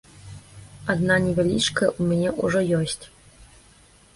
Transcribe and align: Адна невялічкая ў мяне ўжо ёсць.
Адна 0.93 1.17
невялічкая 1.25 1.89
ў 1.99 2.09
мяне 2.13 2.29
ўжо 2.47 2.59
ёсць. 2.79 3.05